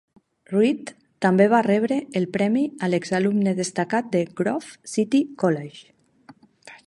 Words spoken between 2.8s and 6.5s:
a l'exalumne destacat de Grove City College.